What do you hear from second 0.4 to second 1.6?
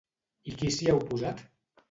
I qui s'hi ha oposat?